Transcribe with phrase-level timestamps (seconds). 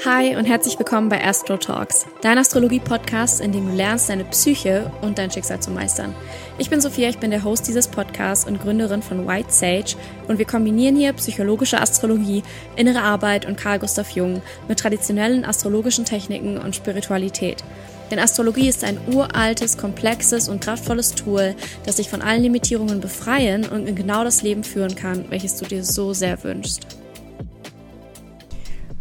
[0.00, 4.90] Hi und herzlich willkommen bei Astro Talks, dein Astrologie-Podcast, in dem du lernst, deine Psyche
[5.02, 6.14] und dein Schicksal zu meistern.
[6.56, 9.94] Ich bin Sophia, ich bin der Host dieses Podcasts und Gründerin von White Sage
[10.28, 12.42] und wir kombinieren hier psychologische Astrologie,
[12.74, 17.62] innere Arbeit und Carl Gustav Jung mit traditionellen astrologischen Techniken und Spiritualität.
[18.10, 21.54] Denn Astrologie ist ein uraltes, komplexes und kraftvolles Tool,
[21.84, 25.66] das dich von allen Limitierungen befreien und in genau das Leben führen kann, welches du
[25.66, 27.01] dir so sehr wünschst.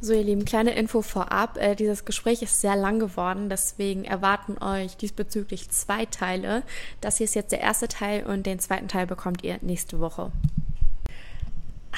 [0.03, 1.59] So, ihr Lieben, kleine Info vorab.
[1.59, 6.63] Äh, dieses Gespräch ist sehr lang geworden, deswegen erwarten euch diesbezüglich zwei Teile.
[7.01, 10.31] Das hier ist jetzt der erste Teil und den zweiten Teil bekommt ihr nächste Woche.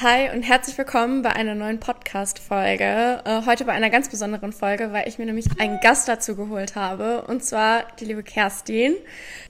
[0.01, 3.21] Hi und herzlich willkommen bei einer neuen Podcast-Folge.
[3.23, 6.75] Äh, heute bei einer ganz besonderen Folge, weil ich mir nämlich einen Gast dazu geholt
[6.75, 8.95] habe und zwar die liebe Kerstin.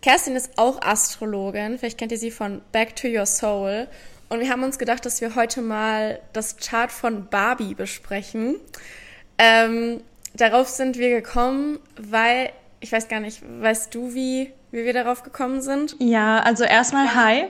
[0.03, 3.87] Kerstin ist auch Astrologin, vielleicht kennt ihr sie von Back to Your Soul
[4.33, 8.55] und wir haben uns gedacht, dass wir heute mal das Chart von Barbie besprechen.
[9.37, 10.01] Ähm,
[10.33, 12.49] darauf sind wir gekommen, weil,
[12.79, 15.95] ich weiß gar nicht, weißt du, wie, wie wir darauf gekommen sind?
[15.99, 17.45] Ja, also erstmal hi.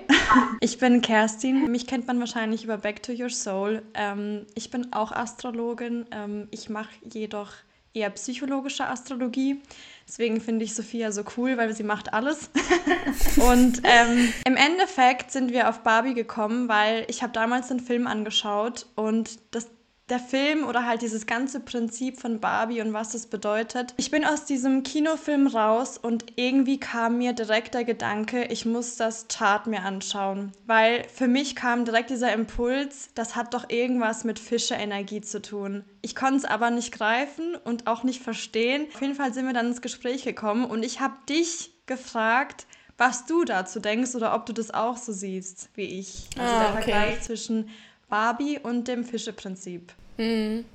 [0.59, 1.71] Ich bin Kerstin.
[1.71, 3.81] Mich kennt man wahrscheinlich über Back to Your Soul.
[3.93, 6.05] Ähm, ich bin auch Astrologin.
[6.11, 7.53] Ähm, ich mache jedoch
[7.93, 9.61] eher psychologische Astrologie.
[10.05, 12.49] Deswegen finde ich Sophia so cool, weil sie macht alles.
[13.43, 18.07] und ähm, im Endeffekt sind wir auf Barbie gekommen, weil ich habe damals den Film
[18.07, 19.67] angeschaut und das
[20.09, 23.93] der Film oder halt dieses ganze Prinzip von Barbie und was das bedeutet.
[23.97, 28.97] Ich bin aus diesem Kinofilm raus und irgendwie kam mir direkt der Gedanke, ich muss
[28.97, 34.25] das Chart mir anschauen, weil für mich kam direkt dieser Impuls, das hat doch irgendwas
[34.25, 35.85] mit Fische-Energie zu tun.
[36.01, 38.87] Ich konnte es aber nicht greifen und auch nicht verstehen.
[38.93, 43.25] Auf jeden Fall sind wir dann ins Gespräch gekommen und ich habe dich gefragt, was
[43.25, 46.29] du dazu denkst oder ob du das auch so siehst wie ich.
[46.37, 46.91] Also ah, der okay.
[46.91, 47.69] Vergleich zwischen
[48.09, 49.91] Barbie und dem Fische-Prinzip.
[50.17, 50.65] Mhm.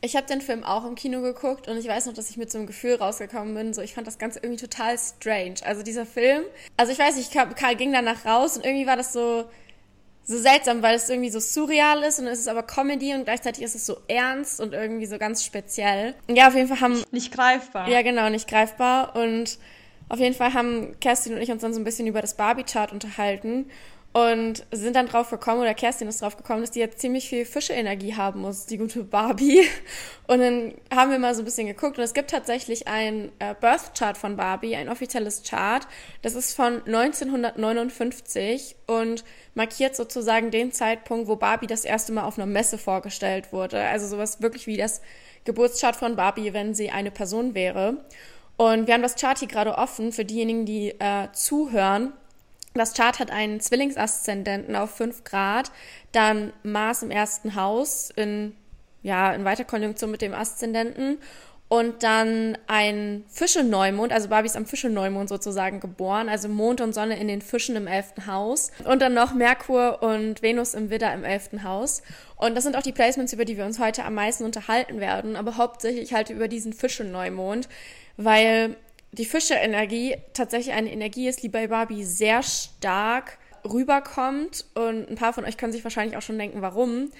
[0.00, 2.52] Ich habe den Film auch im Kino geguckt und ich weiß noch, dass ich mit
[2.52, 3.74] so einem Gefühl rausgekommen bin.
[3.74, 5.56] So, ich fand das Ganze irgendwie total strange.
[5.64, 6.44] Also dieser Film,
[6.76, 9.46] also ich weiß nicht, Karl ging danach raus und irgendwie war das so,
[10.22, 13.64] so seltsam, weil es irgendwie so surreal ist und es ist aber Comedy und gleichzeitig
[13.64, 16.14] ist es so ernst und irgendwie so ganz speziell.
[16.28, 17.02] Ja, auf jeden Fall haben.
[17.10, 17.88] Nicht greifbar.
[17.88, 19.16] Ja, genau, nicht greifbar.
[19.16, 19.58] Und
[20.08, 22.92] auf jeden Fall haben Kerstin und ich uns dann so ein bisschen über das Barbie-Chart
[22.92, 23.66] unterhalten.
[24.14, 27.44] Und sind dann drauf gekommen, oder Kerstin ist drauf gekommen, dass die jetzt ziemlich viel
[27.44, 29.60] Fischeenergie haben muss, die gute Barbie.
[30.26, 33.54] Und dann haben wir mal so ein bisschen geguckt und es gibt tatsächlich ein äh,
[33.58, 35.86] Birth Chart von Barbie, ein offizielles Chart.
[36.20, 42.36] Das ist von 1959 und markiert sozusagen den Zeitpunkt, wo Barbie das erste Mal auf
[42.38, 43.80] einer Messe vorgestellt wurde.
[43.80, 45.00] Also sowas wirklich wie das
[45.44, 48.04] Geburtschart von Barbie, wenn sie eine Person wäre.
[48.58, 52.12] Und wir haben das Chart hier gerade offen für diejenigen, die äh, zuhören.
[52.74, 55.70] Das Chart hat einen Zwillingsaszendenten auf 5 Grad,
[56.12, 58.54] dann Mars im ersten Haus in,
[59.02, 61.18] ja, in Weiterkonjunktion mit dem Aszendenten
[61.68, 67.20] und dann ein Fische-Neumond, also Barbie ist am Fische-Neumond sozusagen geboren, also Mond und Sonne
[67.20, 71.24] in den Fischen im elften Haus und dann noch Merkur und Venus im Widder im
[71.24, 72.02] elften Haus.
[72.36, 75.36] Und das sind auch die Placements, über die wir uns heute am meisten unterhalten werden,
[75.36, 77.68] aber hauptsächlich halt über diesen Fische-Neumond,
[78.18, 78.76] weil
[79.12, 84.66] die Fische-Energie tatsächlich eine Energie ist, die bei Barbie sehr stark rüberkommt.
[84.74, 87.10] Und ein paar von euch können sich wahrscheinlich auch schon denken, warum.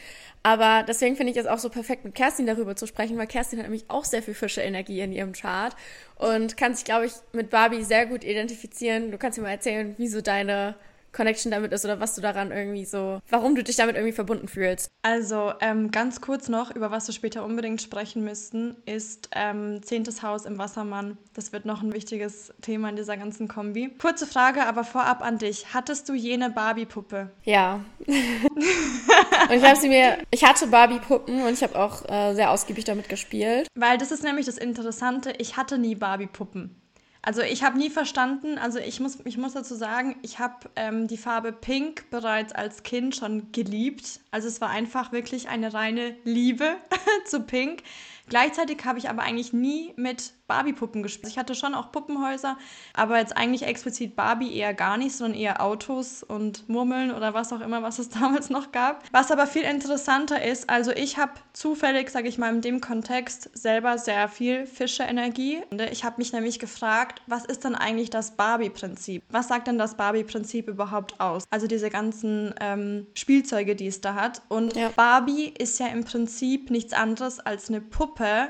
[0.42, 3.58] Aber deswegen finde ich es auch so perfekt, mit Kerstin darüber zu sprechen, weil Kerstin
[3.58, 5.74] hat nämlich auch sehr viel Fische-Energie in ihrem Chart
[6.16, 9.10] und kann sich, glaube ich, mit Barbie sehr gut identifizieren.
[9.10, 10.74] Du kannst mir mal erzählen, wie so deine
[11.12, 14.48] Connection damit ist oder was du daran irgendwie so, warum du dich damit irgendwie verbunden
[14.48, 14.90] fühlst.
[15.02, 20.22] Also ähm, ganz kurz noch, über was wir später unbedingt sprechen müssten, ist ähm, Zehntes
[20.22, 21.16] Haus im Wassermann.
[21.34, 23.90] Das wird noch ein wichtiges Thema in dieser ganzen Kombi.
[23.98, 25.74] Kurze Frage, aber vorab an dich.
[25.74, 27.30] Hattest du jene Barbie-Puppe?
[27.44, 27.80] Ja.
[28.06, 32.84] und ich habe sie mir, ich hatte Barbie-Puppen und ich habe auch äh, sehr ausgiebig
[32.84, 33.68] damit gespielt.
[33.74, 36.74] Weil das ist nämlich das Interessante, ich hatte nie Barbie-Puppen.
[37.22, 41.08] Also ich habe nie verstanden, also ich muss, ich muss dazu sagen, ich habe ähm,
[41.08, 44.20] die Farbe Pink bereits als Kind schon geliebt.
[44.30, 46.76] Also es war einfach wirklich eine reine Liebe
[47.24, 47.82] zu Pink.
[48.28, 51.30] Gleichzeitig habe ich aber eigentlich nie mit Barbie-Puppen gespielt.
[51.30, 52.58] Ich hatte schon auch Puppenhäuser,
[52.94, 57.52] aber jetzt eigentlich explizit Barbie eher gar nicht, sondern eher Autos und Murmeln oder was
[57.52, 59.04] auch immer, was es damals noch gab.
[59.12, 63.50] Was aber viel interessanter ist, also ich habe zufällig, sage ich mal, in dem Kontext
[63.56, 65.62] selber sehr viel Fische-Energie.
[65.92, 69.22] Ich habe mich nämlich gefragt, was ist denn eigentlich das Barbie-Prinzip?
[69.30, 71.44] Was sagt denn das Barbie-Prinzip überhaupt aus?
[71.50, 74.42] Also diese ganzen ähm, Spielzeuge, die es da hat.
[74.48, 74.88] Und ja.
[74.96, 78.48] Barbie ist ja im Prinzip nichts anderes als eine Puppe,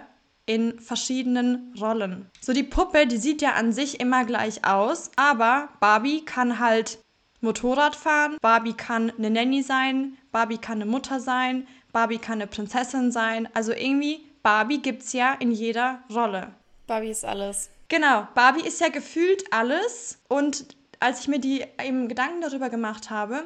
[0.49, 2.27] in verschiedenen Rollen.
[2.41, 6.99] So die Puppe, die sieht ja an sich immer gleich aus, aber Barbie kann halt
[7.43, 12.47] Motorrad fahren, Barbie kann eine Nanny sein, Barbie kann eine Mutter sein, Barbie kann eine
[12.47, 13.49] Prinzessin sein.
[13.53, 16.55] Also irgendwie Barbie gibt es ja in jeder Rolle.
[16.87, 17.69] Barbie ist alles.
[17.89, 20.19] Genau, Barbie ist ja gefühlt alles.
[20.29, 23.45] Und als ich mir die eben Gedanken darüber gemacht habe,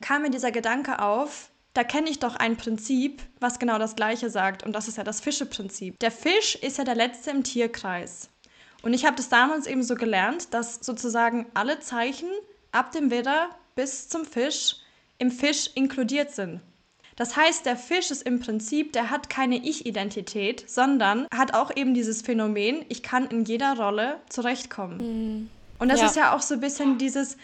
[0.00, 4.30] kam mir dieser Gedanke auf, da kenne ich doch ein Prinzip, was genau das Gleiche
[4.30, 4.62] sagt.
[4.62, 5.98] Und das ist ja das Fischeprinzip.
[5.98, 8.28] Der Fisch ist ja der Letzte im Tierkreis.
[8.82, 12.28] Und ich habe das damals eben so gelernt, dass sozusagen alle Zeichen
[12.70, 14.76] ab dem Widder bis zum Fisch
[15.18, 16.60] im Fisch inkludiert sind.
[17.16, 21.94] Das heißt, der Fisch ist im Prinzip, der hat keine Ich-Identität, sondern hat auch eben
[21.94, 24.98] dieses Phänomen, ich kann in jeder Rolle zurechtkommen.
[24.98, 25.50] Mhm.
[25.78, 26.06] Und das ja.
[26.06, 27.36] ist ja auch so ein bisschen dieses,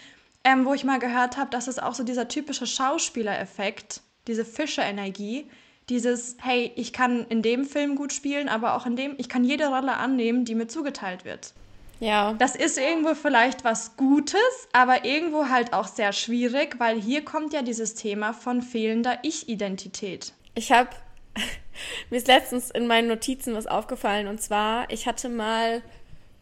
[0.44, 5.46] ähm, wo ich mal gehört habe, dass es auch so dieser typische Schauspielereffekt diese Fische-Energie,
[5.88, 9.44] dieses, hey, ich kann in dem Film gut spielen, aber auch in dem, ich kann
[9.44, 11.52] jede Rolle annehmen, die mir zugeteilt wird.
[11.98, 12.32] Ja.
[12.38, 14.40] Das ist irgendwo vielleicht was Gutes,
[14.72, 20.32] aber irgendwo halt auch sehr schwierig, weil hier kommt ja dieses Thema von fehlender Ich-Identität.
[20.54, 20.88] Ich habe,
[22.10, 25.82] mir ist letztens in meinen Notizen was aufgefallen und zwar, ich hatte mal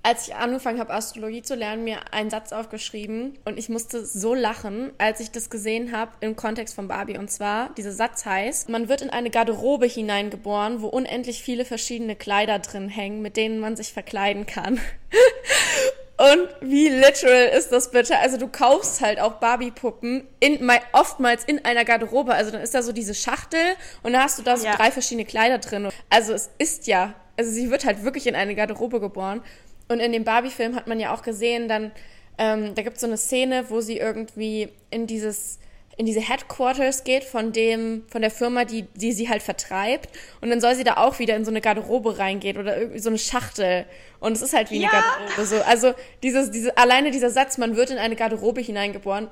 [0.02, 4.34] als ich angefangen habe, Astrologie zu lernen, mir einen Satz aufgeschrieben und ich musste so
[4.34, 7.18] lachen, als ich das gesehen habe im Kontext von Barbie.
[7.18, 12.16] Und zwar, dieser Satz heißt, man wird in eine Garderobe hineingeboren, wo unendlich viele verschiedene
[12.16, 14.80] Kleider drin hängen, mit denen man sich verkleiden kann.
[16.18, 18.18] Und wie literal ist das bitte?
[18.18, 22.34] Also du kaufst halt auch Barbie-Puppen in, oftmals in einer Garderobe.
[22.34, 23.60] Also dann ist da so diese Schachtel
[24.02, 24.74] und da hast du da so ja.
[24.74, 25.88] drei verschiedene Kleider drin.
[26.10, 29.42] Also es ist ja, also sie wird halt wirklich in eine Garderobe geboren.
[29.88, 31.92] Und in dem Barbie-Film hat man ja auch gesehen, dann,
[32.36, 35.58] ähm, da gibt es so eine Szene, wo sie irgendwie in dieses
[35.96, 40.08] in diese Headquarters geht von dem von der Firma, die die sie halt vertreibt.
[40.40, 43.08] Und dann soll sie da auch wieder in so eine Garderobe reingehen oder irgendwie so
[43.08, 43.84] eine Schachtel.
[44.20, 44.88] Und es ist halt wie ja.
[44.88, 45.60] eine Garderobe so.
[45.62, 49.28] Also dieses diese alleine dieser Satz man wird in eine Garderobe hineingeboren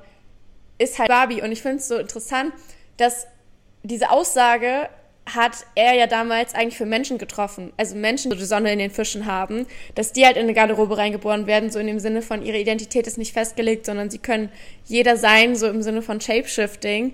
[0.77, 1.41] ist halt Barbie.
[1.41, 2.53] Und ich finde es so interessant,
[2.97, 3.27] dass
[3.83, 4.89] diese Aussage
[5.35, 7.73] hat er ja damals eigentlich für Menschen getroffen.
[7.77, 9.65] Also Menschen, die die Sonne in den Fischen haben,
[9.95, 13.07] dass die halt in eine Garderobe reingeboren werden, so in dem Sinne von, ihre Identität
[13.07, 14.49] ist nicht festgelegt, sondern sie können
[14.85, 17.13] jeder sein, so im Sinne von Shapeshifting.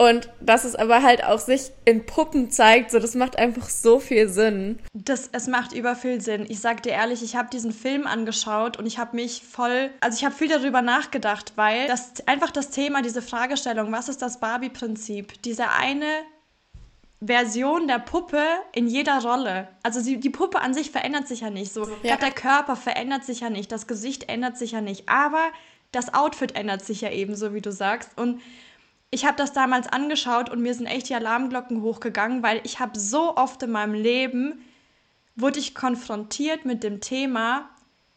[0.00, 4.00] Und dass es aber halt auch sich in Puppen zeigt, so das macht einfach so
[4.00, 4.78] viel Sinn.
[4.94, 6.46] Das, es macht über viel Sinn.
[6.48, 10.16] Ich sag dir ehrlich, ich habe diesen Film angeschaut und ich habe mich voll, also
[10.16, 14.40] ich habe viel darüber nachgedacht, weil das einfach das Thema, diese Fragestellung, was ist das
[14.40, 15.42] Barbie-Prinzip?
[15.42, 16.06] Dieser eine
[17.22, 19.68] Version der Puppe in jeder Rolle.
[19.82, 21.72] Also sie, die Puppe an sich verändert sich ja nicht.
[21.72, 22.16] So, ja.
[22.16, 25.50] der Körper verändert sich ja nicht, das Gesicht ändert sich ja nicht, aber
[25.92, 28.16] das Outfit ändert sich ja ebenso, wie du sagst.
[28.16, 28.40] Und
[29.10, 32.98] ich habe das damals angeschaut und mir sind echt die Alarmglocken hochgegangen, weil ich habe
[32.98, 34.64] so oft in meinem Leben
[35.36, 37.68] wurde ich konfrontiert mit dem Thema,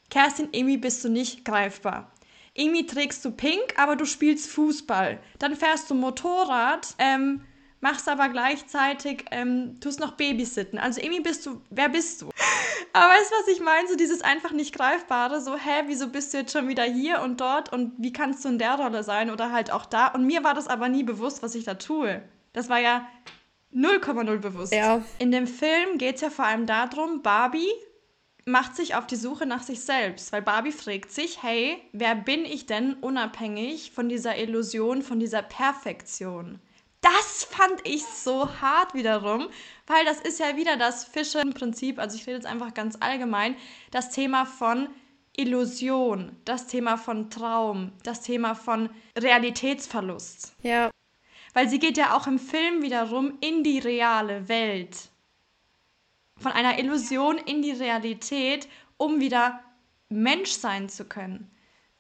[0.10, 2.12] Kerstin, irgendwie bist du nicht greifbar.
[2.54, 5.20] Irgendwie trägst du pink, aber du spielst Fußball.
[5.40, 7.42] Dann fährst du Motorrad, ähm,
[7.84, 10.80] machst aber gleichzeitig, ähm, tust noch Babysitten.
[10.80, 12.30] Also irgendwie bist du, wer bist du?
[12.94, 13.90] Aber weißt du, was ich meine?
[13.90, 17.42] So dieses einfach nicht greifbare, so, hä, wieso bist du jetzt schon wieder hier und
[17.42, 20.08] dort und wie kannst du in der Rolle sein oder halt auch da?
[20.08, 22.24] Und mir war das aber nie bewusst, was ich da tue.
[22.54, 23.06] Das war ja
[23.76, 24.74] 0,0 bewusst.
[24.74, 25.04] Ja.
[25.20, 27.72] In dem Film geht es ja vor allem darum, Barbie
[28.46, 32.46] macht sich auf die Suche nach sich selbst, weil Barbie fragt sich, hey, wer bin
[32.46, 36.62] ich denn unabhängig von dieser Illusion, von dieser Perfektion?
[37.04, 39.50] Das fand ich so hart wiederum,
[39.88, 43.56] weil das ist ja wieder das Fischen-Prinzip, also ich rede jetzt einfach ganz allgemein,
[43.92, 44.88] das Thema von
[45.36, 50.56] Illusion, das Thema von Traum, das Thema von Realitätsverlust.
[50.62, 50.90] Ja.
[51.54, 55.10] Weil sie geht ja auch im Film wiederum in die reale Welt.
[56.38, 59.60] Von einer Illusion in die Realität, um wieder
[60.10, 61.52] Mensch sein zu können.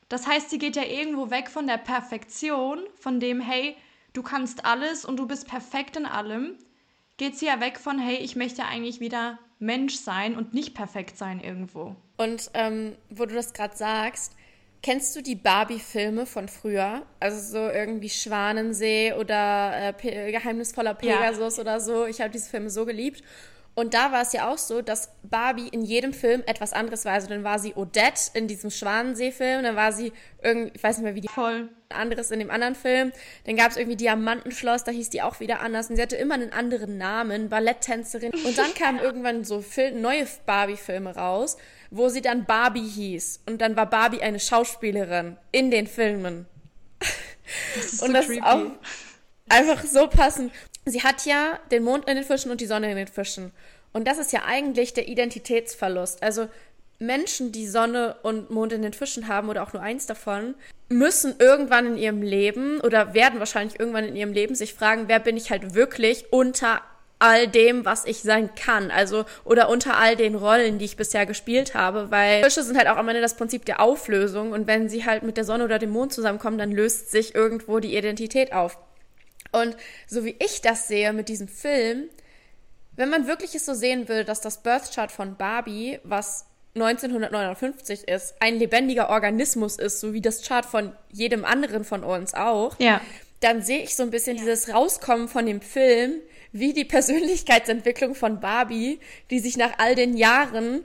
[0.09, 3.75] Das heißt, sie geht ja irgendwo weg von der Perfektion, von dem, hey,
[4.13, 6.57] du kannst alles und du bist perfekt in allem,
[7.17, 11.17] geht sie ja weg von, hey, ich möchte eigentlich wieder Mensch sein und nicht perfekt
[11.17, 11.95] sein irgendwo.
[12.17, 14.33] Und ähm, wo du das gerade sagst,
[14.81, 17.03] kennst du die Barbie-Filme von früher?
[17.19, 21.61] Also so irgendwie Schwanensee oder äh, Geheimnisvoller Pegasus ja.
[21.61, 22.05] oder so.
[22.05, 23.23] Ich habe diese Filme so geliebt.
[23.75, 27.13] Und da war es ja auch so, dass Barbie in jedem Film etwas anderes war.
[27.13, 30.13] Also dann war sie Odette in diesem Schwanensee-Film, dann war sie
[30.43, 33.11] irgendwie, ich weiß nicht mehr wie die voll anderes in dem anderen Film.
[33.45, 35.89] Dann gab es irgendwie Diamantenschloss, da hieß die auch wieder anders.
[35.89, 38.31] Und sie hatte immer einen anderen Namen, Balletttänzerin.
[38.31, 41.57] Und dann kamen irgendwann so Film, neue Barbie-Filme raus,
[41.89, 43.41] wo sie dann Barbie hieß.
[43.47, 46.45] Und dann war Barbie eine Schauspielerin in den Filmen.
[47.75, 48.39] Das ist und so das creepy.
[48.39, 48.65] ist auch
[49.49, 50.51] einfach so passend
[50.85, 53.51] sie hat ja den Mond in den Fischen und die Sonne in den Fischen.
[53.93, 56.23] Und das ist ja eigentlich der Identitätsverlust.
[56.23, 56.47] Also
[56.99, 60.55] Menschen, die Sonne und Mond in den Fischen haben oder auch nur eins davon,
[60.89, 65.19] müssen irgendwann in ihrem Leben oder werden wahrscheinlich irgendwann in ihrem Leben sich fragen, wer
[65.19, 66.81] bin ich halt wirklich unter
[67.19, 68.91] all dem, was ich sein kann.
[68.91, 72.87] Also, oder unter all den Rollen, die ich bisher gespielt habe, weil Fische sind halt
[72.87, 75.79] auch am Ende das Prinzip der Auflösung und wenn sie halt mit der Sonne oder
[75.79, 78.77] dem Mond zusammenkommen, dann löst sich irgendwo die Identität auf.
[79.53, 82.09] Und so wie ich das sehe mit diesem Film,
[82.95, 86.45] wenn man wirklich es so sehen will, dass das Birth Chart von Barbie, was
[86.75, 92.33] 1959 ist, ein lebendiger Organismus ist, so wie das Chart von jedem anderen von uns
[92.33, 92.99] auch, ja.
[93.39, 94.43] dann sehe ich so ein bisschen ja.
[94.43, 96.15] dieses Rauskommen von dem Film,
[96.51, 100.83] wie die Persönlichkeitsentwicklung von Barbie, die sich nach all den Jahren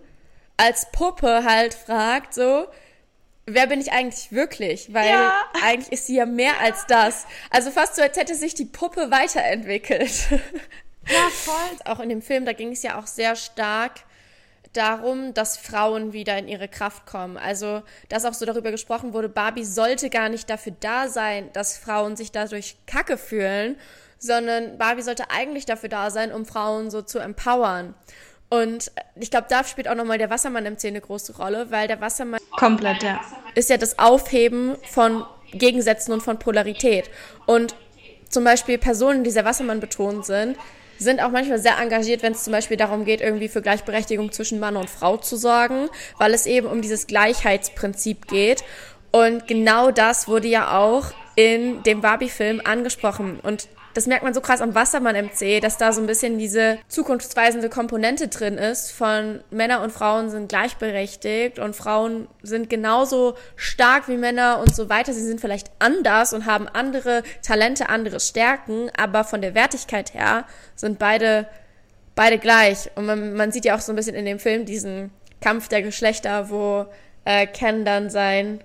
[0.57, 2.67] als Puppe halt fragt, so,
[3.55, 4.93] wer bin ich eigentlich wirklich?
[4.93, 5.33] Weil ja.
[5.63, 7.27] eigentlich ist sie ja mehr als das.
[7.51, 10.29] Also fast so, als hätte sich die Puppe weiterentwickelt.
[10.31, 11.55] Ja, voll.
[11.85, 13.93] Auch in dem Film, da ging es ja auch sehr stark
[14.73, 17.37] darum, dass Frauen wieder in ihre Kraft kommen.
[17.37, 21.79] Also, dass auch so darüber gesprochen wurde, Barbie sollte gar nicht dafür da sein, dass
[21.79, 23.77] Frauen sich dadurch kacke fühlen,
[24.19, 27.95] sondern Barbie sollte eigentlich dafür da sein, um Frauen so zu empowern.
[28.51, 31.87] Und ich glaube, da spielt auch nochmal der Wassermann im Szene eine große Rolle, weil
[31.87, 33.21] der Wassermann komplett ja.
[33.55, 37.11] ist ja das Aufheben von Gegensätzen und von Polarität.
[37.47, 37.75] Und
[38.31, 40.57] zum Beispiel Personen, die sehr Wassermann betont sind,
[40.99, 44.59] sind auch manchmal sehr engagiert, wenn es zum Beispiel darum geht, irgendwie für Gleichberechtigung zwischen
[44.59, 45.89] Mann und Frau zu sorgen,
[46.19, 48.65] weil es eben um dieses Gleichheitsprinzip geht.
[49.13, 53.39] Und genau das wurde ja auch in dem Barbie-Film angesprochen.
[53.41, 56.79] Und das merkt man so krass am Wassermann MC, dass da so ein bisschen diese
[56.87, 64.07] zukunftsweisende Komponente drin ist von Männer und Frauen sind gleichberechtigt und Frauen sind genauso stark
[64.07, 65.13] wie Männer und so weiter.
[65.13, 70.45] Sie sind vielleicht anders und haben andere Talente, andere Stärken, aber von der Wertigkeit her
[70.77, 71.49] sind beide,
[72.15, 72.93] beide gleich.
[72.95, 75.83] Und man, man sieht ja auch so ein bisschen in dem Film diesen Kampf der
[75.83, 76.87] Geschlechter, wo
[77.25, 78.63] äh, Ken dann sein,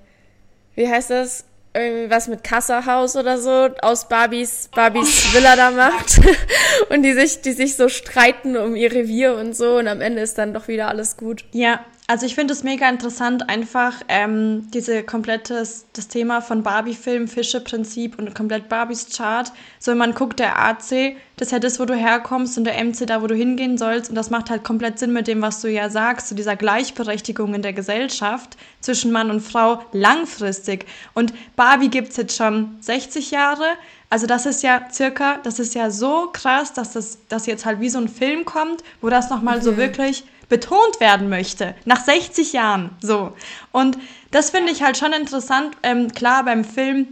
[0.75, 1.45] wie heißt das?
[1.73, 6.19] Irgendwie was mit Kassahaus oder so aus Barbies, Barbies Villa da macht.
[6.89, 10.21] und die sich, die sich so streiten um ihr Revier und so und am Ende
[10.21, 11.45] ist dann doch wieder alles gut.
[11.51, 17.29] Ja, also ich finde es mega interessant, einfach ähm, diese komplettes, das Thema von Barbie-Film,
[17.29, 19.49] Fische-Prinzip und komplett Barbies Chart.
[19.79, 22.83] So, wenn man guckt, der AC, das ist ja das, wo du herkommst und der
[22.83, 24.09] MC da, wo du hingehen sollst.
[24.09, 26.57] Und das macht halt komplett Sinn mit dem, was du ja sagst, zu so dieser
[26.57, 30.85] Gleichberechtigung in der Gesellschaft zwischen Mann und Frau langfristig.
[31.13, 33.65] Und Barbie gibt's jetzt schon 60 Jahre.
[34.09, 37.79] Also das ist ja circa, das ist ja so krass, dass das dass jetzt halt
[37.79, 39.63] wie so ein Film kommt, wo das nochmal mhm.
[39.63, 41.75] so wirklich betont werden möchte.
[41.85, 42.91] Nach 60 Jahren.
[43.01, 43.33] So.
[43.71, 43.97] Und
[44.31, 45.75] das finde ich halt schon interessant.
[45.83, 47.07] Ähm, klar, beim Film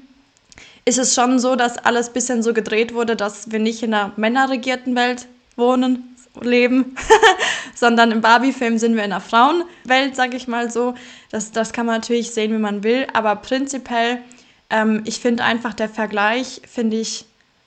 [0.86, 3.94] ist es schon so, dass alles ein bisschen so gedreht wurde, dass wir nicht in
[3.94, 6.96] einer männerregierten Welt wohnen, leben,
[7.76, 10.96] sondern im Barbie-Film sind wir in einer Frauenwelt, sag ich mal so.
[11.30, 14.22] Das, das kann man natürlich sehen, wie man will, aber prinzipiell,
[14.70, 17.26] ähm, ich finde einfach der Vergleich, finde ich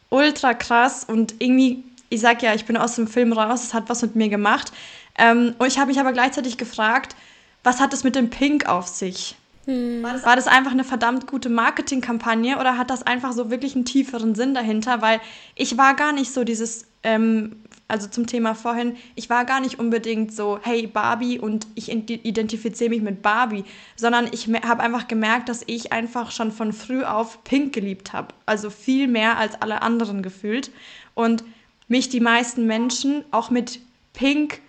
[0.09, 3.89] ultra krass und irgendwie, ich sag ja, ich bin aus dem Film raus, es hat
[3.89, 4.73] was mit mir gemacht,
[5.19, 7.17] ähm, und ich habe mich aber gleichzeitig gefragt,
[7.63, 9.37] was hat es mit dem Pink auf sich?
[9.67, 10.03] Hm.
[10.03, 13.75] War, das, war das einfach eine verdammt gute Marketingkampagne oder hat das einfach so wirklich
[13.75, 15.01] einen tieferen Sinn dahinter?
[15.01, 15.21] Weil
[15.55, 17.57] ich war gar nicht so dieses, ähm,
[17.89, 22.91] also zum Thema vorhin, ich war gar nicht unbedingt so, hey Barbie und ich identifiziere
[22.91, 23.65] mich mit Barbie,
[23.97, 28.35] sondern ich habe einfach gemerkt, dass ich einfach schon von früh auf Pink geliebt habe.
[28.45, 30.71] Also viel mehr als alle anderen gefühlt.
[31.15, 31.45] Und
[31.89, 33.81] mich die meisten Menschen auch mit
[34.13, 34.61] Pink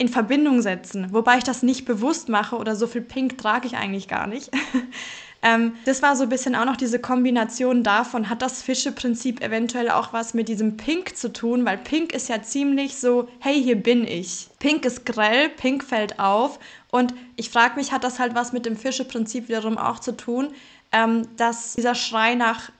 [0.00, 3.76] in Verbindung setzen, wobei ich das nicht bewusst mache oder so viel Pink trage ich
[3.76, 4.50] eigentlich gar nicht.
[5.42, 9.90] ähm, das war so ein bisschen auch noch diese Kombination davon, hat das Fische-Prinzip eventuell
[9.90, 13.76] auch was mit diesem Pink zu tun, weil Pink ist ja ziemlich so, hey, hier
[13.76, 14.48] bin ich.
[14.58, 16.58] Pink ist grell, Pink fällt auf
[16.90, 20.48] und ich frage mich, hat das halt was mit dem Fische-Prinzip wiederum auch zu tun,
[20.92, 22.72] ähm, dass dieser Schrei nach,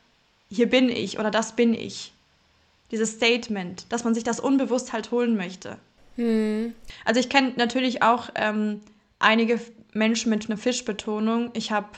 [0.49, 2.15] hier bin ich oder das bin ich,
[2.91, 5.77] dieses Statement, dass man sich das unbewusst halt holen möchte.
[6.21, 6.75] Hm.
[7.07, 8.83] Also ich kenne natürlich auch ähm,
[9.19, 9.59] einige
[9.95, 11.51] Menschen mit einer Fischbetonung.
[11.55, 11.89] Ich habe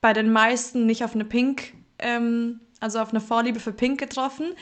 [0.00, 4.56] bei den meisten nicht auf eine Pink, ähm, also auf eine Vorliebe für Pink getroffen.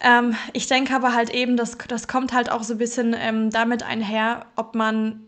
[0.00, 3.50] Ähm, ich denke aber halt eben, das, das kommt halt auch so ein bisschen ähm,
[3.50, 5.26] damit einher, ob man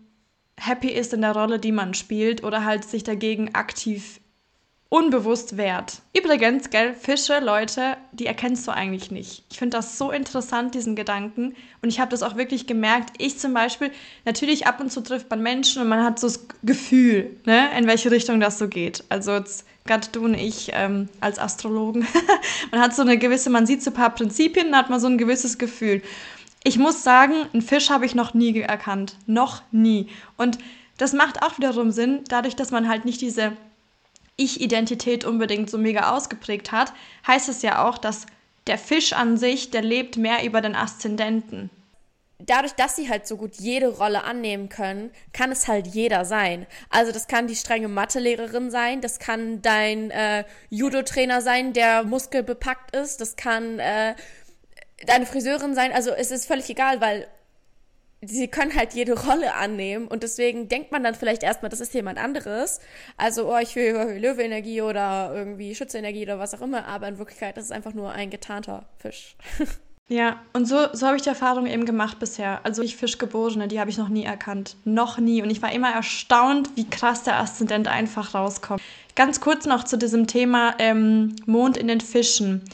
[0.58, 4.19] happy ist in der Rolle, die man spielt oder halt sich dagegen aktiv
[4.90, 6.02] unbewusst wert.
[6.14, 9.44] Übrigens, gell, Fische, Leute, die erkennst du eigentlich nicht.
[9.48, 11.54] Ich finde das so interessant, diesen Gedanken.
[11.80, 13.14] Und ich habe das auch wirklich gemerkt.
[13.18, 13.92] Ich zum Beispiel,
[14.24, 17.86] natürlich ab und zu trifft man Menschen und man hat so das Gefühl, ne, in
[17.86, 19.04] welche Richtung das so geht.
[19.08, 22.04] Also jetzt gerade du und ich ähm, als Astrologen.
[22.72, 25.06] man hat so eine gewisse, man sieht so ein paar Prinzipien, dann hat man so
[25.06, 26.02] ein gewisses Gefühl.
[26.64, 29.16] Ich muss sagen, einen Fisch habe ich noch nie erkannt.
[29.26, 30.08] Noch nie.
[30.36, 30.58] Und
[30.98, 33.52] das macht auch wiederum Sinn, dadurch, dass man halt nicht diese
[34.40, 36.92] ich-Identität unbedingt so mega ausgeprägt hat,
[37.26, 38.26] heißt es ja auch, dass
[38.66, 41.70] der Fisch an sich, der lebt mehr über den Aszendenten
[42.46, 46.66] dadurch, dass sie halt so gut jede Rolle annehmen können, kann es halt jeder sein.
[46.88, 52.94] Also das kann die strenge Mathelehrerin sein, das kann dein äh, Judo-Trainer sein, der muskelbepackt
[52.94, 54.14] ist, das kann äh,
[55.06, 55.92] deine Friseurin sein.
[55.92, 57.26] Also es ist völlig egal, weil
[58.22, 61.94] sie können halt jede Rolle annehmen und deswegen denkt man dann vielleicht erstmal, das ist
[61.94, 62.80] jemand anderes.
[63.16, 67.56] Also, oh, ich will Löwe-Energie oder irgendwie Schütze-Energie oder was auch immer, aber in Wirklichkeit
[67.56, 69.36] ist es einfach nur ein getarnter Fisch.
[70.12, 72.58] Ja, und so, so habe ich die Erfahrung eben gemacht bisher.
[72.64, 74.74] Also ich Fischgeborene, die habe ich noch nie erkannt.
[74.84, 75.40] Noch nie.
[75.40, 78.82] Und ich war immer erstaunt, wie krass der Aszendent einfach rauskommt.
[79.14, 82.64] Ganz kurz noch zu diesem Thema ähm, Mond in den Fischen.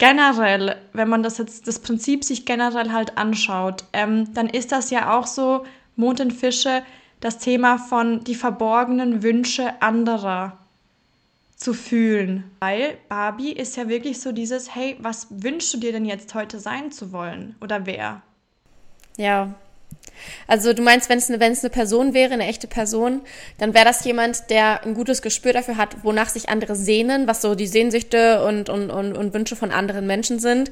[0.00, 4.88] Generell, wenn man das jetzt, das Prinzip sich generell halt anschaut, ähm, dann ist das
[4.88, 6.82] ja auch so, Mond in Fische,
[7.20, 10.56] das Thema von die verborgenen Wünsche anderer
[11.54, 12.50] zu fühlen.
[12.60, 16.60] Weil Barbie ist ja wirklich so dieses, hey, was wünschst du dir denn jetzt heute
[16.60, 17.56] sein zu wollen?
[17.60, 18.22] Oder wer?
[19.18, 19.54] Ja.
[20.46, 23.22] Also du meinst, wenn es eine, eine Person wäre, eine echte Person,
[23.58, 27.42] dann wäre das jemand, der ein gutes Gespür dafür hat, wonach sich andere sehnen, was
[27.42, 30.70] so die Sehnsüchte und, und, und, und Wünsche von anderen Menschen sind.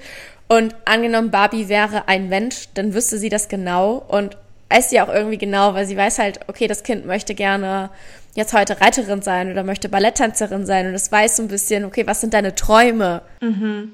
[0.49, 4.37] Und angenommen, Barbie wäre ein Mensch, dann wüsste sie das genau und
[4.71, 7.91] weiß sie auch irgendwie genau, weil sie weiß halt, okay, das Kind möchte gerne
[8.35, 12.07] jetzt heute Reiterin sein oder möchte Balletttänzerin sein und es weiß so ein bisschen, okay,
[12.07, 13.23] was sind deine Träume?
[13.41, 13.93] Mhm.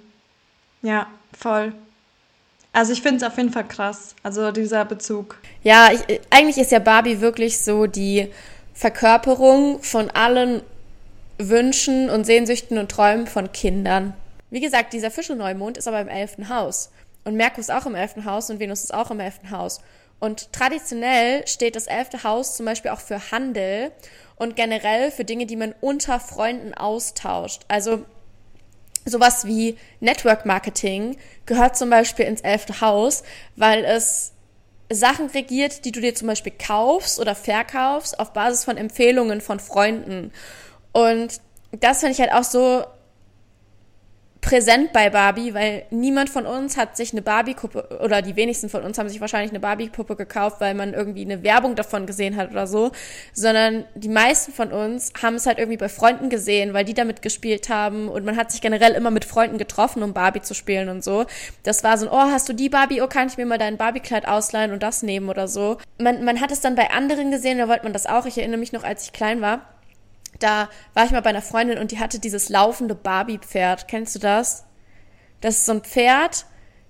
[0.82, 1.72] Ja, voll.
[2.74, 5.38] Also ich finde es auf jeden Fall krass, also dieser Bezug.
[5.62, 8.28] Ja, ich, eigentlich ist ja Barbie wirklich so die
[8.74, 10.60] Verkörperung von allen
[11.38, 14.12] Wünschen und Sehnsüchten und Träumen von Kindern.
[14.50, 16.90] Wie gesagt, dieser Fischelneumond ist aber im elften Haus.
[17.22, 19.80] Und Merkur ist auch im elften Haus und Venus ist auch im elften Haus.
[20.18, 23.92] Und traditionell steht das elfte Haus zum Beispiel auch für Handel
[24.34, 27.62] und generell für Dinge, die man unter Freunden austauscht.
[27.68, 28.04] Also
[29.04, 33.22] sowas wie Network Marketing gehört zum Beispiel ins elfte Haus,
[33.56, 34.32] weil es
[34.90, 39.60] Sachen regiert, die du dir zum Beispiel kaufst oder verkaufst auf Basis von Empfehlungen von
[39.60, 40.32] Freunden.
[40.92, 41.40] Und
[41.72, 42.84] das finde ich halt auch so
[44.44, 48.82] präsent bei Barbie, weil niemand von uns hat sich eine Barbie-Puppe oder die wenigsten von
[48.82, 52.50] uns haben sich wahrscheinlich eine Barbie-Puppe gekauft, weil man irgendwie eine Werbung davon gesehen hat
[52.50, 52.92] oder so,
[53.32, 57.22] sondern die meisten von uns haben es halt irgendwie bei Freunden gesehen, weil die damit
[57.22, 60.90] gespielt haben und man hat sich generell immer mit Freunden getroffen, um Barbie zu spielen
[60.90, 61.24] und so.
[61.62, 63.00] Das war so ein, oh, hast du die Barbie?
[63.00, 65.78] Oh, kann ich mir mal dein Barbie-Kleid ausleihen und das nehmen oder so.
[65.98, 68.26] Man, man hat es dann bei anderen gesehen, da wollte man das auch.
[68.26, 69.73] Ich erinnere mich noch, als ich klein war
[70.44, 73.88] da war ich mal bei einer Freundin und die hatte dieses laufende Barbie-Pferd.
[73.88, 74.64] Kennst du das?
[75.40, 76.44] Das ist so ein Pferd,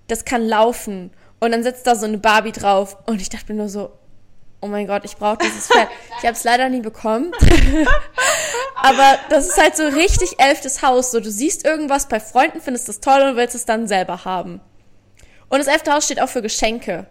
[0.07, 1.11] das kann laufen.
[1.39, 2.97] Und dann sitzt da so eine Barbie drauf.
[3.05, 3.91] Und ich dachte mir nur so,
[4.59, 5.87] oh mein Gott, ich brauche dieses Pferd.
[6.19, 7.31] Ich habe es leider nie bekommen.
[8.75, 11.11] Aber das ist halt so richtig elftes Haus.
[11.11, 14.59] So, du siehst irgendwas bei Freunden, findest das toll und willst es dann selber haben.
[15.47, 17.07] Und das elfte Haus steht auch für Geschenke.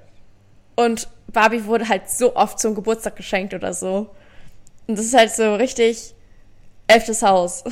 [0.77, 4.11] Und Barbie wurde halt so oft zum Geburtstag geschenkt oder so.
[4.87, 6.15] Und das ist halt so richtig
[6.87, 7.65] elftes Haus.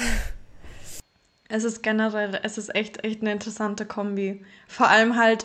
[1.48, 4.44] Es ist generell, es ist echt, echt eine interessante Kombi.
[4.68, 5.44] Vor allem halt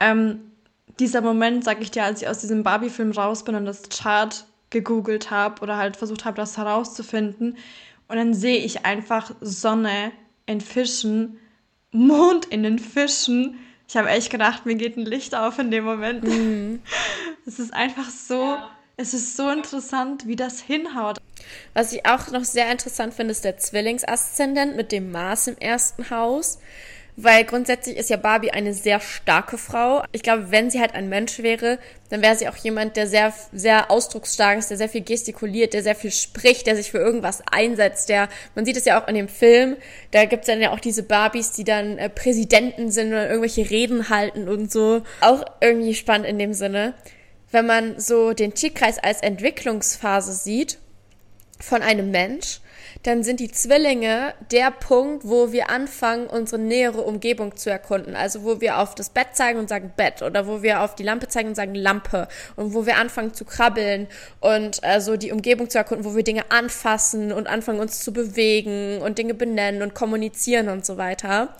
[0.00, 0.50] ähm,
[0.98, 4.44] dieser Moment, sag ich dir, als ich aus diesem Barbie-Film raus bin und das Chart
[4.70, 7.56] gegoogelt habe oder halt versucht habe, das herauszufinden.
[8.08, 10.12] Und dann sehe ich einfach Sonne
[10.46, 11.38] in Fischen,
[11.92, 13.58] Mond in den Fischen.
[13.88, 16.24] Ich habe echt gedacht, mir geht ein Licht auf in dem Moment.
[16.24, 16.82] Mhm.
[17.46, 18.70] Es ist einfach so, ja.
[18.96, 21.18] Es ist so interessant, wie das hinhaut.
[21.72, 26.10] Was ich auch noch sehr interessant finde, ist der Zwillingsaszendent mit dem Mars im ersten
[26.10, 26.58] Haus.
[27.16, 30.02] Weil grundsätzlich ist ja Barbie eine sehr starke Frau.
[30.10, 31.78] Ich glaube, wenn sie halt ein Mensch wäre,
[32.10, 35.84] dann wäre sie auch jemand, der sehr, sehr ausdrucksstark ist, der sehr viel gestikuliert, der
[35.84, 38.08] sehr viel spricht, der sich für irgendwas einsetzt.
[38.08, 39.76] Der, man sieht es ja auch in dem Film,
[40.10, 43.70] da gibt es dann ja auch diese Barbies, die dann äh, Präsidenten sind oder irgendwelche
[43.70, 45.02] Reden halten und so.
[45.20, 46.94] Auch irgendwie spannend in dem Sinne.
[47.54, 50.78] Wenn man so den Chi-Kreis als Entwicklungsphase sieht,
[51.60, 52.58] von einem Mensch,
[53.04, 58.16] dann sind die Zwillinge der Punkt, wo wir anfangen, unsere nähere Umgebung zu erkunden.
[58.16, 61.04] Also wo wir auf das Bett zeigen und sagen Bett oder wo wir auf die
[61.04, 64.08] Lampe zeigen und sagen Lampe und wo wir anfangen zu krabbeln
[64.40, 68.12] und äh, so die Umgebung zu erkunden, wo wir Dinge anfassen und anfangen uns zu
[68.12, 71.54] bewegen und Dinge benennen und kommunizieren und so weiter.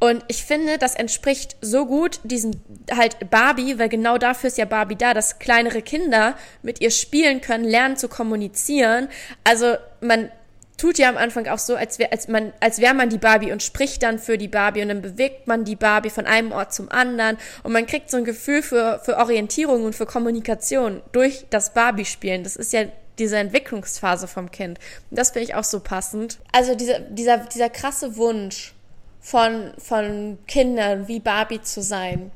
[0.00, 2.52] Und ich finde, das entspricht so gut diesem
[2.90, 7.42] halt Barbie, weil genau dafür ist ja Barbie da, dass kleinere Kinder mit ihr spielen
[7.42, 9.08] können, lernen zu kommunizieren.
[9.44, 10.30] Also man
[10.78, 13.52] tut ja am Anfang auch so, als wäre als man als wäre man die Barbie
[13.52, 16.72] und spricht dann für die Barbie und dann bewegt man die Barbie von einem Ort
[16.72, 21.44] zum anderen und man kriegt so ein Gefühl für für Orientierung und für Kommunikation durch
[21.50, 22.42] das Barbie spielen.
[22.42, 22.84] Das ist ja
[23.18, 24.78] diese Entwicklungsphase vom Kind.
[25.10, 26.38] Und das finde ich auch so passend.
[26.52, 28.72] Also dieser dieser dieser krasse Wunsch
[29.20, 32.30] von, von Kindern wie Barbie zu sein,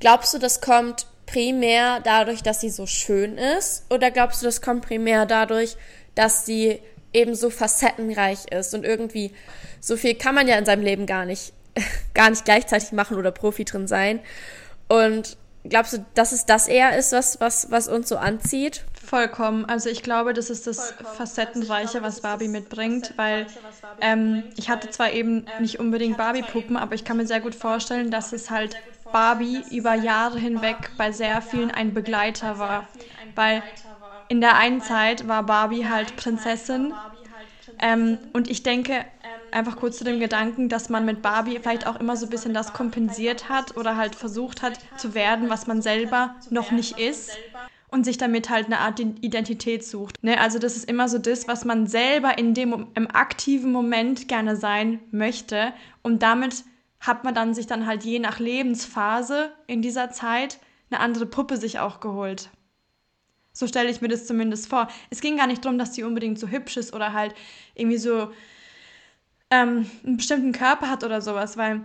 [0.00, 3.84] glaubst du, das kommt primär dadurch, dass sie so schön ist?
[3.90, 5.76] Oder glaubst du, das kommt primär dadurch,
[6.14, 6.80] dass sie
[7.12, 9.32] eben so facettenreich ist und irgendwie
[9.80, 11.52] so viel kann man ja in seinem Leben gar nicht,
[12.14, 14.20] gar nicht gleichzeitig machen oder Profi drin sein.
[14.88, 15.36] Und
[15.68, 18.84] glaubst du, dass es das eher ist, was, was, was uns so anzieht?
[19.04, 19.64] Vollkommen.
[19.66, 21.08] Also ich glaube, das ist das Vollkommen.
[21.14, 23.46] Facettenreiche, also was Barbie mitbringt, weil
[24.00, 28.10] ähm, ich hatte zwar eben nicht unbedingt Barbie-Puppen, aber ich kann mir sehr gut vorstellen,
[28.10, 28.78] dass es halt
[29.10, 32.88] Barbie über Jahre hinweg bei sehr vielen ein Begleiter war.
[33.34, 33.62] Weil
[34.28, 36.94] in der einen Zeit war Barbie halt Prinzessin.
[37.78, 39.04] Ähm, und ich denke,
[39.50, 42.54] einfach kurz zu dem Gedanken, dass man mit Barbie vielleicht auch immer so ein bisschen
[42.54, 47.40] das kompensiert hat oder halt versucht hat zu werden, was man selber noch nicht ist
[47.94, 50.24] und sich damit halt eine Art Identität sucht.
[50.24, 50.40] Ne?
[50.40, 54.56] Also das ist immer so das, was man selber in dem im aktiven Moment gerne
[54.56, 56.64] sein möchte und damit
[56.98, 60.58] hat man dann sich dann halt je nach Lebensphase in dieser Zeit
[60.90, 62.50] eine andere Puppe sich auch geholt.
[63.52, 64.88] So stelle ich mir das zumindest vor.
[65.10, 67.32] Es ging gar nicht darum, dass die unbedingt so hübsch ist oder halt
[67.76, 68.32] irgendwie so
[69.50, 71.84] ähm, einen bestimmten Körper hat oder sowas, weil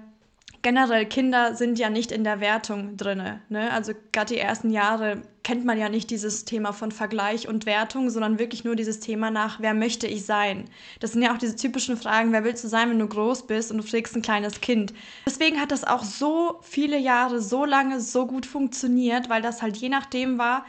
[0.62, 3.40] generell Kinder sind ja nicht in der Wertung drin.
[3.50, 3.72] Ne?
[3.72, 8.10] Also gerade die ersten Jahre kennt man ja nicht dieses Thema von Vergleich und Wertung,
[8.10, 10.66] sondern wirklich nur dieses Thema nach, wer möchte ich sein?
[11.00, 13.72] Das sind ja auch diese typischen Fragen, wer willst du sein, wenn du groß bist
[13.72, 14.94] und du pflegst ein kleines Kind?
[15.26, 19.78] Deswegen hat das auch so viele Jahre, so lange, so gut funktioniert, weil das halt
[19.78, 20.66] je nachdem war,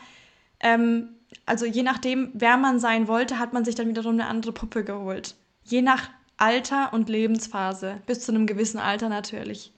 [0.60, 4.52] ähm, also je nachdem, wer man sein wollte, hat man sich dann wiederum eine andere
[4.52, 5.36] Puppe geholt.
[5.64, 9.72] Je nach Alter und Lebensphase, bis zu einem gewissen Alter natürlich.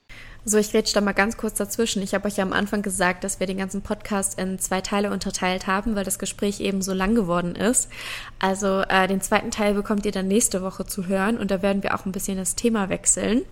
[0.44, 2.02] So, ich rede da mal ganz kurz dazwischen.
[2.02, 5.12] Ich habe euch ja am Anfang gesagt, dass wir den ganzen Podcast in zwei Teile
[5.12, 7.88] unterteilt haben, weil das Gespräch eben so lang geworden ist.
[8.40, 11.82] Also äh, den zweiten Teil bekommt ihr dann nächste Woche zu hören und da werden
[11.82, 13.42] wir auch ein bisschen das Thema wechseln.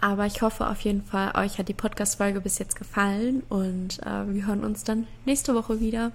[0.00, 4.32] Aber ich hoffe auf jeden Fall, euch hat die Podcast-Folge bis jetzt gefallen und äh,
[4.32, 6.12] wir hören uns dann nächste Woche wieder.